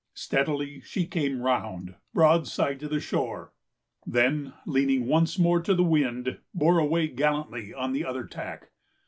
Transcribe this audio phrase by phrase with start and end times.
[0.15, 3.53] Steadily she came round, broadside to the shore;
[4.03, 8.71] then, leaning once more to the wind, bore away gallantly on the other tack.